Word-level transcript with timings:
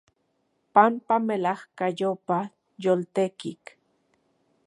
Panpa 0.73 1.15
melajkayopa 1.27 2.39
yoltetik. 2.83 3.63